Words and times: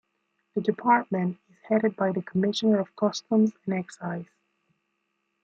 The 0.55 0.61
department 0.61 1.37
is 1.47 1.57
headed 1.69 1.95
by 1.95 2.11
the 2.11 2.23
Commissioner 2.23 2.79
of 2.79 2.95
Customs 2.95 3.51
and 3.67 3.75
Excise. 3.75 4.25